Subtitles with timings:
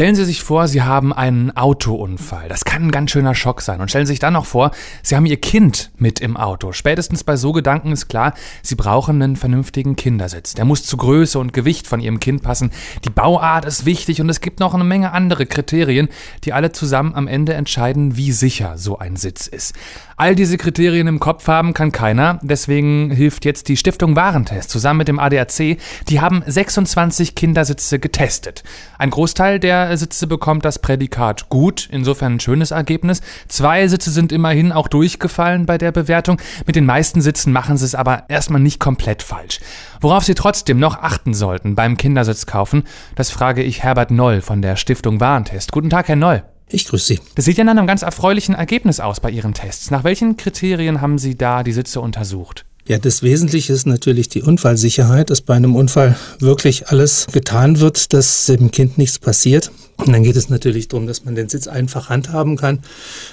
[0.00, 2.48] Stellen Sie sich vor, Sie haben einen Autounfall.
[2.48, 3.82] Das kann ein ganz schöner Schock sein.
[3.82, 4.70] Und stellen Sie sich dann noch vor,
[5.02, 6.72] Sie haben Ihr Kind mit im Auto.
[6.72, 8.32] Spätestens bei so Gedanken ist klar,
[8.62, 10.54] Sie brauchen einen vernünftigen Kindersitz.
[10.54, 12.70] Der muss zu Größe und Gewicht von Ihrem Kind passen.
[13.04, 16.08] Die Bauart ist wichtig und es gibt noch eine Menge andere Kriterien,
[16.44, 19.74] die alle zusammen am Ende entscheiden, wie sicher so ein Sitz ist.
[20.16, 22.38] All diese Kriterien im Kopf haben kann keiner.
[22.42, 25.78] Deswegen hilft jetzt die Stiftung Warentest zusammen mit dem ADAC.
[26.08, 28.62] Die haben 26 Kindersitze getestet.
[28.98, 33.20] Ein Großteil der Sitze bekommt das Prädikat gut, insofern ein schönes Ergebnis.
[33.48, 36.40] Zwei Sitze sind immerhin auch durchgefallen bei der Bewertung.
[36.66, 39.60] Mit den meisten Sitzen machen sie es aber erstmal nicht komplett falsch.
[40.00, 42.84] Worauf Sie trotzdem noch achten sollten beim Kindersitz kaufen,
[43.16, 45.72] das frage ich Herbert Noll von der Stiftung Warentest.
[45.72, 46.42] Guten Tag, Herr Noll.
[46.68, 47.20] Ich grüße Sie.
[47.34, 49.90] Das sieht ja nach einem ganz erfreulichen Ergebnis aus bei Ihren Tests.
[49.90, 52.64] Nach welchen Kriterien haben Sie da die Sitze untersucht?
[52.90, 58.12] Ja, das Wesentliche ist natürlich die Unfallsicherheit, dass bei einem Unfall wirklich alles getan wird,
[58.12, 59.70] dass dem Kind nichts passiert.
[60.06, 62.80] Und dann geht es natürlich darum, dass man den Sitz einfach handhaben kann,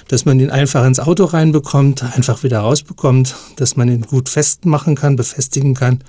[0.08, 4.94] dass man ihn einfach ins Auto reinbekommt, einfach wieder rausbekommt, dass man ihn gut festmachen
[4.94, 6.00] kann, befestigen kann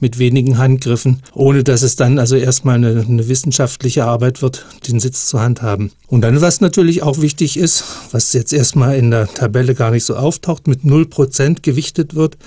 [0.00, 5.00] mit wenigen Handgriffen, ohne dass es dann also erstmal eine, eine wissenschaftliche Arbeit wird, den
[5.00, 5.90] Sitz zu handhaben.
[6.06, 10.04] Und dann, was natürlich auch wichtig ist, was jetzt erstmal in der Tabelle gar nicht
[10.04, 12.38] so auftaucht, mit 0% gewichtet wird,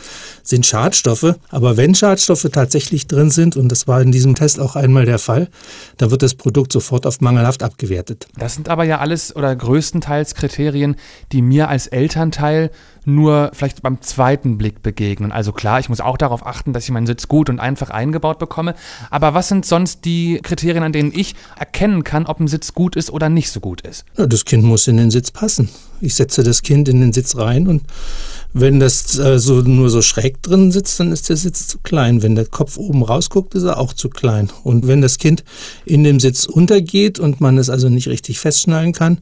[0.43, 1.35] sind Schadstoffe.
[1.49, 5.19] Aber wenn Schadstoffe tatsächlich drin sind, und das war in diesem Test auch einmal der
[5.19, 5.49] Fall,
[5.97, 8.27] dann wird das Produkt sofort auf mangelhaft Wissenschaft abgewertet.
[8.37, 10.95] Das sind aber ja alles oder größtenteils Kriterien,
[11.31, 12.71] die mir als Elternteil
[13.05, 15.31] nur vielleicht beim zweiten Blick begegnen.
[15.31, 18.37] Also klar, ich muss auch darauf achten, dass ich meinen Sitz gut und einfach eingebaut
[18.37, 18.75] bekomme.
[19.09, 22.95] Aber was sind sonst die Kriterien, an denen ich erkennen kann, ob ein Sitz gut
[22.95, 24.05] ist oder nicht so gut ist?
[24.17, 25.69] Ja, das Kind muss in den Sitz passen.
[25.99, 27.83] Ich setze das Kind in den Sitz rein und
[28.53, 32.21] wenn das äh, so nur so schräg drin sitzt, dann ist der Sitz zu klein.
[32.21, 34.49] Wenn der Kopf oben rausguckt, ist er auch zu klein.
[34.63, 35.43] Und wenn das Kind
[35.85, 39.19] in dem Sitz untergeht und man es also nicht richtig festschnallen kann,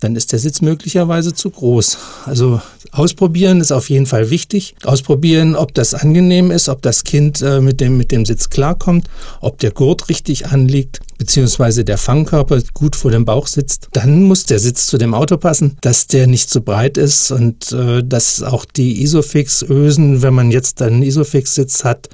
[0.00, 1.98] dann ist der Sitz möglicherweise zu groß.
[2.26, 2.60] Also
[2.92, 4.74] ausprobieren ist auf jeden Fall wichtig.
[4.84, 9.08] Ausprobieren, ob das angenehm ist, ob das Kind äh, mit, dem, mit dem Sitz klarkommt,
[9.40, 14.44] ob der Gurt richtig anliegt beziehungsweise der Fangkörper gut vor dem Bauch sitzt, dann muss
[14.44, 18.42] der Sitz zu dem Auto passen, dass der nicht zu breit ist und äh, dass
[18.42, 22.08] auch die Isofix-Ösen, wenn man jetzt einen Isofix-Sitz hat,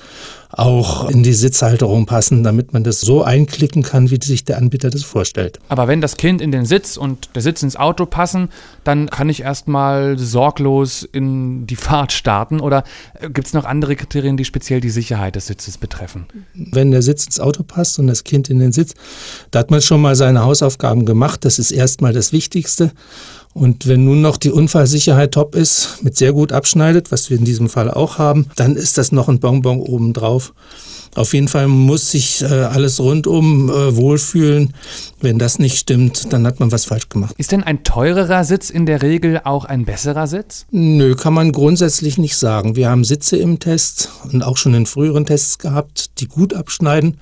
[0.59, 4.91] auch in die Sitzhalterung passen, damit man das so einklicken kann, wie sich der Anbieter
[4.91, 5.59] das vorstellt.
[5.69, 8.49] Aber wenn das Kind in den Sitz und der Sitz ins Auto passen,
[8.85, 12.85] dann kann ich erstmal sorglos in die Fahrt starten oder
[13.21, 16.27] äh, gibt es noch andere Kriterien, die speziell die Sicherheit des Sitzes betreffen?
[16.55, 18.95] Wenn der Sitz ins Auto passt und das Kind in den Sitz,
[19.51, 21.45] da hat man schon mal seine Hausaufgaben gemacht.
[21.45, 22.93] Das ist erstmal das Wichtigste.
[23.55, 27.45] Und wenn nun noch die Unfallsicherheit top ist, mit sehr gut abschneidet, was wir in
[27.45, 30.53] diesem Fall auch haben, dann ist das noch ein Bonbon obendrauf.
[31.15, 34.75] Auf jeden Fall muss sich äh, alles rundum äh, wohlfühlen.
[35.21, 37.35] Wenn das nicht stimmt, dann hat man was falsch gemacht.
[37.39, 40.67] Ist denn ein teurerer Sitz in der Regel auch ein besserer Sitz?
[40.73, 42.75] Nö, kann man grundsätzlich nicht sagen.
[42.75, 47.19] Wir haben Sitze im Test und auch schon in früheren Tests gehabt, die gut abschneiden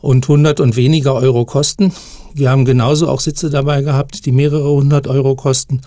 [0.00, 1.92] und 100 und weniger Euro kosten.
[2.34, 5.82] Wir haben genauso auch Sitze dabei gehabt, die mehrere hundert Euro kosten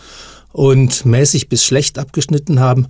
[0.51, 2.87] und mäßig bis schlecht abgeschnitten haben.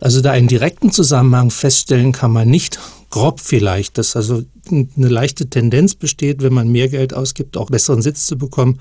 [0.00, 2.78] Also da einen direkten Zusammenhang feststellen kann man nicht.
[3.08, 8.02] Grob vielleicht, dass also eine leichte Tendenz besteht, wenn man mehr Geld ausgibt, auch besseren
[8.02, 8.80] Sitz zu bekommen.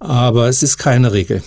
[0.00, 1.42] Aber es ist keine Regel.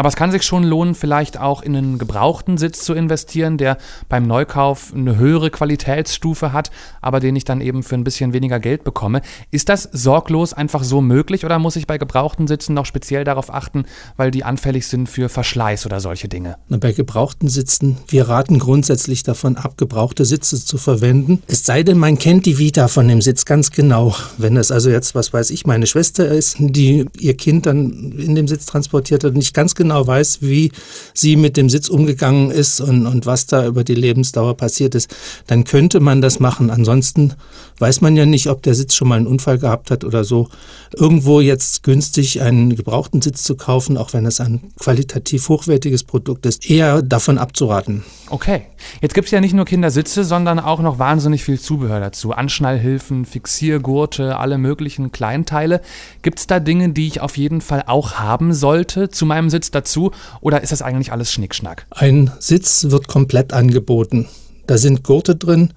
[0.00, 3.76] Aber es kann sich schon lohnen, vielleicht auch in einen gebrauchten Sitz zu investieren, der
[4.08, 6.70] beim Neukauf eine höhere Qualitätsstufe hat,
[7.02, 9.20] aber den ich dann eben für ein bisschen weniger Geld bekomme.
[9.50, 13.52] Ist das sorglos einfach so möglich oder muss ich bei gebrauchten Sitzen noch speziell darauf
[13.52, 13.84] achten,
[14.16, 16.56] weil die anfällig sind für Verschleiß oder solche Dinge?
[16.70, 21.42] Bei gebrauchten Sitzen, wir raten grundsätzlich davon ab, gebrauchte Sitze zu verwenden.
[21.46, 24.14] Es sei denn, man kennt die Vita von dem Sitz ganz genau.
[24.38, 28.34] Wenn es also jetzt, was weiß ich, meine Schwester ist, die ihr Kind dann in
[28.34, 30.72] dem Sitz transportiert hat, nicht ganz genau weiß, wie
[31.14, 35.14] sie mit dem Sitz umgegangen ist und, und was da über die Lebensdauer passiert ist,
[35.46, 36.70] dann könnte man das machen.
[36.70, 37.34] Ansonsten
[37.78, 40.48] weiß man ja nicht, ob der Sitz schon mal einen Unfall gehabt hat oder so.
[40.94, 46.46] Irgendwo jetzt günstig einen gebrauchten Sitz zu kaufen, auch wenn es ein qualitativ hochwertiges Produkt
[46.46, 48.04] ist, eher davon abzuraten.
[48.28, 48.62] Okay.
[49.00, 52.32] Jetzt gibt es ja nicht nur Kindersitze, sondern auch noch wahnsinnig viel Zubehör dazu.
[52.32, 55.80] Anschnallhilfen, Fixiergurte, alle möglichen Kleinteile.
[56.22, 59.70] Gibt es da Dinge, die ich auf jeden Fall auch haben sollte zu meinem Sitz
[59.80, 60.12] dazu?
[60.40, 61.86] Oder ist das eigentlich alles Schnickschnack?
[61.90, 64.28] Ein Sitz wird komplett angeboten.
[64.66, 65.72] Da sind Gurte drin,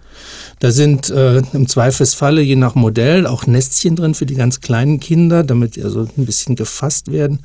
[0.59, 4.99] da sind äh, im Zweifelsfalle je nach Modell auch Nestchen drin für die ganz kleinen
[4.99, 7.39] Kinder, damit die also ein bisschen gefasst werden.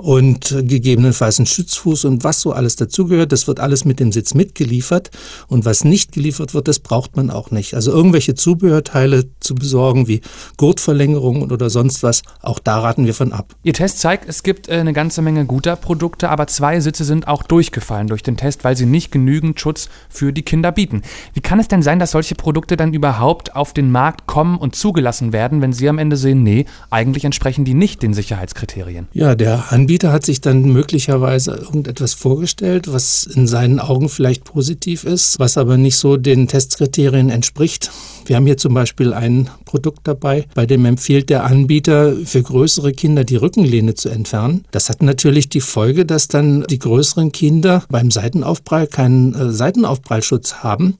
[0.00, 3.32] Und gegebenenfalls ein Stützfuß und was so alles dazugehört.
[3.32, 5.10] Das wird alles mit dem Sitz mitgeliefert
[5.48, 7.74] und was nicht geliefert wird, das braucht man auch nicht.
[7.74, 10.22] Also irgendwelche Zubehörteile zu besorgen, wie
[10.56, 13.54] Gurtverlängerungen oder sonst was, auch da raten wir von ab.
[13.62, 17.28] Ihr Test zeigt, es gibt äh, eine ganze Menge guter Produkte, aber zwei Sitze sind
[17.28, 21.02] auch durchgefallen durch den Test, weil sie nicht genügend Schutz für die Kinder bieten.
[21.34, 24.74] Wie kann es denn sein, dass solche Produkte dann überhaupt auf den Markt kommen und
[24.74, 29.08] zugelassen werden, wenn Sie am Ende sehen, nee, eigentlich entsprechen die nicht den Sicherheitskriterien?
[29.12, 34.44] Ja, der Anbieter Anbieter hat sich dann möglicherweise irgendetwas vorgestellt, was in seinen Augen vielleicht
[34.44, 37.90] positiv ist, was aber nicht so den Testkriterien entspricht.
[38.24, 42.92] Wir haben hier zum Beispiel ein Produkt dabei, bei dem empfiehlt der Anbieter für größere
[42.92, 44.64] Kinder die Rückenlehne zu entfernen.
[44.70, 50.62] Das hat natürlich die Folge, dass dann die größeren Kinder beim Seitenaufprall keinen äh, Seitenaufprallschutz
[50.62, 50.98] haben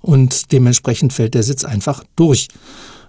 [0.00, 2.48] und dementsprechend fällt der Sitz einfach durch.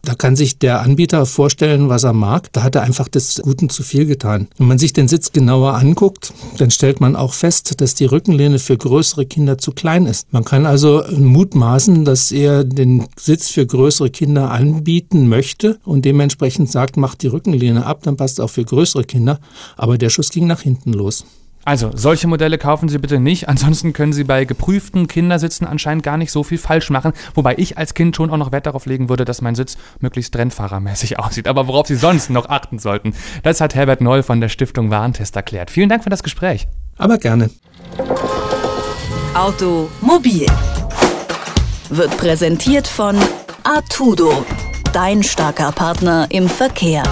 [0.03, 2.51] Da kann sich der Anbieter vorstellen, was er mag.
[2.53, 4.47] Da hat er einfach des Guten zu viel getan.
[4.57, 8.57] Wenn man sich den Sitz genauer anguckt, dann stellt man auch fest, dass die Rückenlehne
[8.57, 10.33] für größere Kinder zu klein ist.
[10.33, 16.71] Man kann also mutmaßen, dass er den Sitz für größere Kinder anbieten möchte und dementsprechend
[16.71, 19.39] sagt, macht die Rückenlehne ab, dann passt es auch für größere Kinder.
[19.77, 21.25] Aber der Schuss ging nach hinten los.
[21.63, 23.47] Also, solche Modelle kaufen Sie bitte nicht.
[23.47, 27.13] Ansonsten können Sie bei geprüften Kindersitzen anscheinend gar nicht so viel falsch machen.
[27.35, 30.35] Wobei ich als Kind schon auch noch Wert darauf legen würde, dass mein Sitz möglichst
[30.35, 31.47] rennfahrermäßig aussieht.
[31.47, 33.13] Aber worauf Sie sonst noch achten sollten,
[33.43, 35.69] das hat Herbert Noll von der Stiftung Warentest erklärt.
[35.69, 36.67] Vielen Dank für das Gespräch.
[36.97, 37.49] Aber gerne.
[39.33, 40.45] Automobil
[41.89, 43.15] wird präsentiert von
[43.63, 44.45] Artudo,
[44.93, 47.03] dein starker Partner im Verkehr.